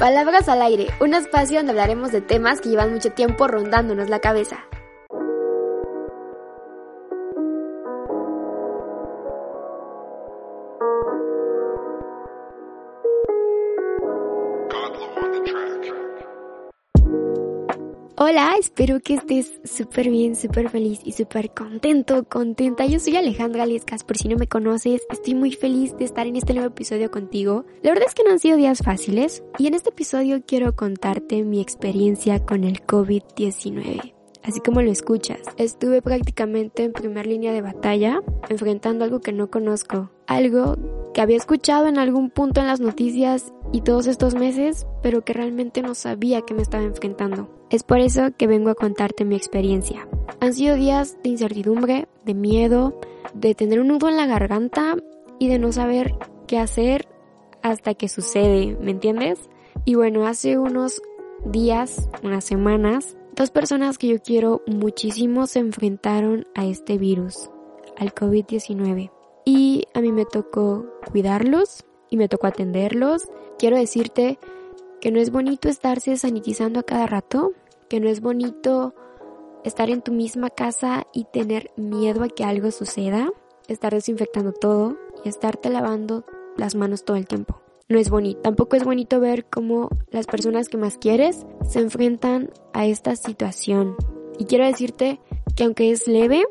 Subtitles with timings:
[0.00, 4.18] Palabras al aire, un espacio donde hablaremos de temas que llevan mucho tiempo rondándonos la
[4.18, 4.64] cabeza.
[18.30, 22.86] Hola, espero que estés súper bien, súper feliz y súper contento, contenta.
[22.86, 26.36] Yo soy Alejandra Liescas, por si no me conoces, estoy muy feliz de estar en
[26.36, 27.64] este nuevo episodio contigo.
[27.82, 31.42] La verdad es que no han sido días fáciles y en este episodio quiero contarte
[31.42, 34.14] mi experiencia con el COVID-19.
[34.44, 39.50] Así como lo escuchas, estuve prácticamente en primera línea de batalla, enfrentando algo que no
[39.50, 40.76] conozco, algo
[41.14, 45.32] que había escuchado en algún punto en las noticias y todos estos meses, pero que
[45.32, 47.48] realmente no sabía que me estaba enfrentando.
[47.70, 50.08] Es por eso que vengo a contarte mi experiencia.
[50.40, 52.98] Han sido días de incertidumbre, de miedo,
[53.34, 54.96] de tener un nudo en la garganta
[55.38, 56.14] y de no saber
[56.46, 57.08] qué hacer
[57.62, 59.38] hasta que sucede, ¿me entiendes?
[59.84, 61.00] Y bueno, hace unos
[61.44, 67.50] días, unas semanas, dos personas que yo quiero muchísimo se enfrentaron a este virus,
[67.96, 69.10] al COVID-19.
[69.44, 73.22] Y a mí me tocó cuidarlos y me tocó atenderlos.
[73.60, 74.38] Quiero decirte
[75.02, 77.52] que no es bonito estarse sanitizando a cada rato,
[77.90, 78.94] que no es bonito
[79.64, 83.30] estar en tu misma casa y tener miedo a que algo suceda,
[83.68, 86.24] estar desinfectando todo y estarte lavando
[86.56, 87.60] las manos todo el tiempo.
[87.90, 88.40] No es bonito.
[88.40, 93.94] Tampoco es bonito ver cómo las personas que más quieres se enfrentan a esta situación.
[94.38, 95.20] Y quiero decirte
[95.54, 96.44] que aunque es leve,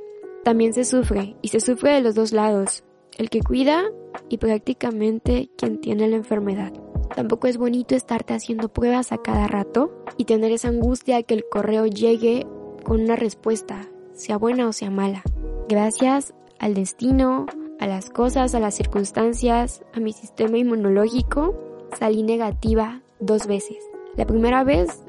[0.44, 1.36] también se sufre.
[1.42, 2.84] Y se sufre de los dos lados.
[3.18, 3.86] El que cuida
[4.30, 6.72] y prácticamente quien tiene la enfermedad.
[7.16, 11.34] Tampoco es bonito estarte haciendo pruebas a cada rato y tener esa angustia de que
[11.34, 12.46] el correo llegue
[12.84, 15.24] con una respuesta, sea buena o sea mala.
[15.68, 17.46] Gracias al destino,
[17.80, 21.56] a las cosas, a las circunstancias, a mi sistema inmunológico,
[21.98, 23.78] salí negativa dos veces.
[24.16, 25.04] La primera vez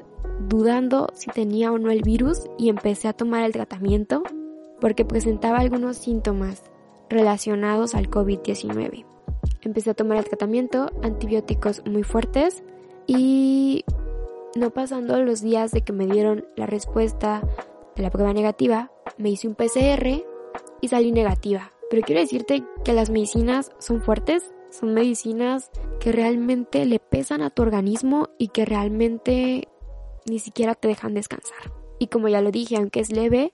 [0.47, 4.23] dudando si tenía o no el virus y empecé a tomar el tratamiento
[4.79, 6.63] porque presentaba algunos síntomas
[7.09, 9.10] relacionados al COVID-19
[9.61, 12.63] empecé a tomar el tratamiento, antibióticos muy fuertes
[13.07, 13.85] y
[14.55, 17.41] no pasando los días de que me dieron la respuesta
[17.95, 20.23] de la prueba negativa, me hice un PCR
[20.81, 21.71] y salí negativa.
[21.89, 27.49] Pero quiero decirte que las medicinas son fuertes, son medicinas que realmente le pesan a
[27.49, 29.67] tu organismo y que realmente
[30.25, 31.73] ni siquiera te dejan descansar.
[31.99, 33.53] Y como ya lo dije, aunque es leve,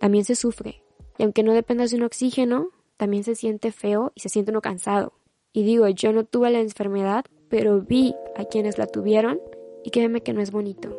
[0.00, 0.82] también se sufre.
[1.18, 4.60] Y aunque no dependas de un oxígeno, también se siente feo y se siente uno
[4.60, 5.14] cansado.
[5.54, 9.40] Y digo, yo no tuve la enfermedad, pero vi a quienes la tuvieron
[9.82, 10.94] y créeme que no es bonito.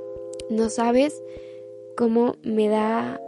[0.50, 1.22] No sabes
[1.96, 3.22] cómo me da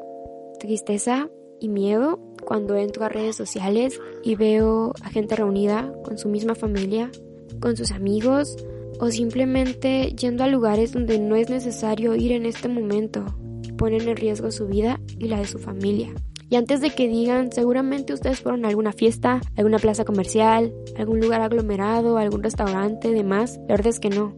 [0.59, 1.29] tristeza
[1.59, 6.55] y miedo cuando entro a redes sociales y veo a gente reunida con su misma
[6.55, 7.11] familia,
[7.59, 8.57] con sus amigos
[8.99, 13.23] o simplemente yendo a lugares donde no es necesario ir en este momento
[13.61, 16.11] y ponen en riesgo su vida y la de su familia.
[16.53, 21.19] Y antes de que digan, seguramente ustedes fueron a alguna fiesta, alguna plaza comercial, algún
[21.19, 23.57] lugar aglomerado, algún restaurante, demás.
[23.67, 24.35] La verdad es que no.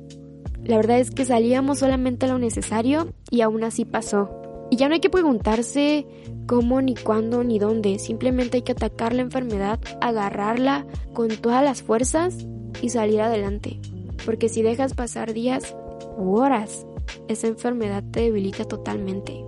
[0.63, 4.29] La verdad es que salíamos solamente lo necesario y aún así pasó.
[4.71, 6.07] Y ya no hay que preguntarse
[6.47, 7.99] cómo, ni cuándo, ni dónde.
[7.99, 12.47] Simplemente hay que atacar la enfermedad, agarrarla con todas las fuerzas
[12.81, 13.81] y salir adelante.
[14.25, 15.75] Porque si dejas pasar días
[16.17, 16.87] u horas,
[17.27, 19.43] esa enfermedad te debilita totalmente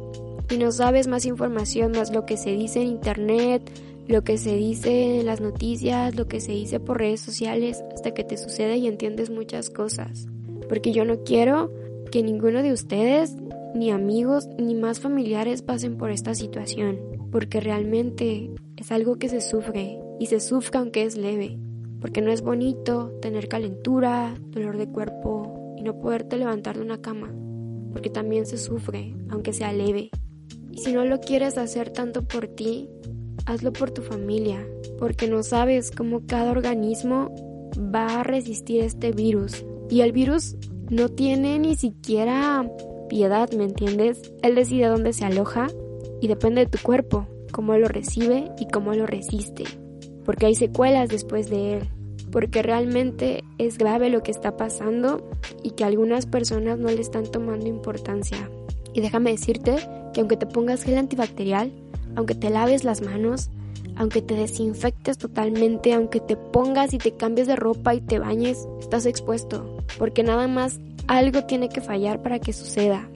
[0.50, 3.70] y no sabes más información, más lo que se dice en internet,
[4.08, 8.14] lo que se dice en las noticias, lo que se dice por redes sociales, hasta
[8.14, 10.28] que te sucede y entiendes muchas cosas.
[10.70, 11.72] Porque yo no quiero
[12.12, 13.36] que ninguno de ustedes,
[13.76, 17.00] ni amigos, ni más familiares pasen por esta situación,
[17.32, 21.58] porque realmente es algo que se sufre, y se sufre aunque es leve,
[22.00, 27.02] porque no es bonito tener calentura, dolor de cuerpo y no poderte levantar de una
[27.02, 27.34] cama,
[27.92, 30.10] porque también se sufre, aunque sea leve.
[30.78, 32.88] Si no lo quieres hacer tanto por ti,
[33.46, 34.66] hazlo por tu familia,
[35.00, 37.34] porque no sabes cómo cada organismo
[37.78, 39.66] va a resistir este virus.
[39.90, 40.56] Y el virus
[40.90, 42.70] no tiene ni siquiera
[43.10, 44.34] piedad, ¿me entiendes?
[44.44, 45.68] Él decide dónde se aloja
[46.22, 49.64] y depende de tu cuerpo, cómo lo recibe y cómo lo resiste.
[50.26, 51.90] Porque hay secuelas después de él.
[52.30, 55.30] porque realmente es grave lo que está pasando
[55.64, 58.50] y que algunas personas no le están tomando importancia.
[58.98, 59.76] Y déjame decirte
[60.12, 61.72] que aunque te pongas gel antibacterial,
[62.16, 63.52] aunque te laves las manos,
[63.96, 68.68] aunque te desinfectes totalmente, aunque te pongas y te cambies de ropa y te bañes,
[68.80, 73.08] estás expuesto, porque nada más algo tiene que fallar para que suceda.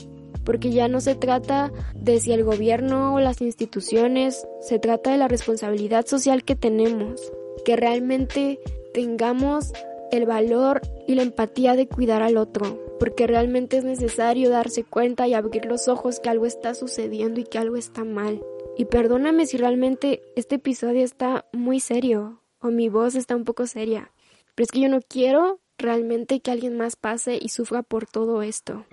[0.44, 5.18] Porque ya no se trata de si el gobierno o las instituciones, se trata de
[5.18, 7.34] la responsabilidad social que tenemos,
[7.66, 8.60] que realmente
[8.94, 9.74] tengamos
[10.12, 15.28] el valor y la empatía de cuidar al otro, porque realmente es necesario darse cuenta
[15.28, 18.44] y abrir los ojos que algo está sucediendo y que algo está mal.
[18.78, 23.66] Y perdóname si realmente este episodio está muy serio o mi voz está un poco
[23.66, 24.12] seria,
[24.54, 28.44] pero es que yo no quiero realmente que alguien más pase y sufra por todo
[28.44, 28.86] esto.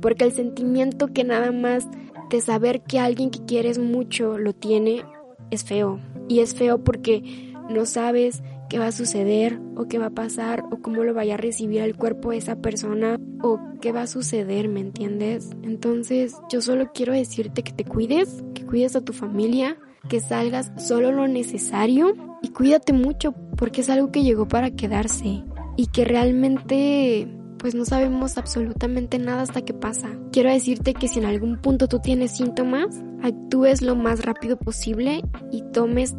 [0.00, 1.86] Porque el sentimiento que nada más
[2.30, 5.04] de saber que alguien que quieres mucho lo tiene
[5.50, 6.00] es feo.
[6.30, 10.64] Y es feo porque no sabes qué va a suceder o qué va a pasar
[10.70, 14.06] o cómo lo vaya a recibir el cuerpo de esa persona o qué va a
[14.06, 15.50] suceder, ¿me entiendes?
[15.62, 19.76] Entonces yo solo quiero decirte que te cuides, que cuides a tu familia,
[20.08, 25.42] que salgas solo lo necesario y cuídate mucho porque es algo que llegó para quedarse
[25.76, 27.28] y que realmente
[27.58, 30.10] pues no sabemos absolutamente nada hasta que pasa.
[30.30, 35.22] Quiero decirte que si en algún punto tú tienes síntomas, actúes lo más rápido posible
[35.50, 36.14] y tomes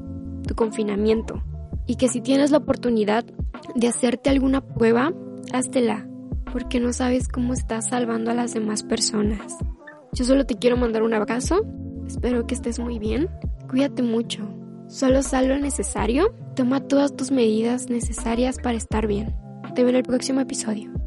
[0.46, 1.42] tu confinamiento
[1.92, 3.26] y que si tienes la oportunidad
[3.76, 5.12] de hacerte alguna prueba,
[5.52, 6.08] háztela,
[6.54, 9.58] porque no sabes cómo estás salvando a las demás personas.
[10.14, 11.66] Yo solo te quiero mandar un abrazo,
[12.08, 13.30] espero que estés muy bien,
[13.70, 14.48] cuídate mucho,
[14.88, 19.36] solo sal lo necesario, toma todas tus medidas necesarias para estar bien.
[19.76, 21.01] Te veo en el próximo episodio.